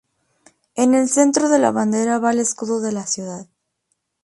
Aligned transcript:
En 0.73 0.95
el 0.95 1.09
centro 1.09 1.47
de 1.47 1.59
la 1.59 1.69
bandera 1.69 2.17
va 2.17 2.31
el 2.31 2.39
escudo 2.39 2.81
de 2.81 2.91
la 2.91 3.05
ciudad. 3.05 3.45